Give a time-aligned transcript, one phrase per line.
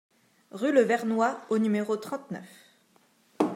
[0.49, 2.69] Rue Le Vernois au numéro trente-neuf